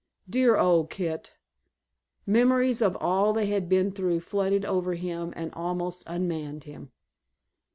[0.27, 1.35] Dear old Kit!
[2.25, 6.91] Memories of all they had been through flooded over him and almost unmanned him.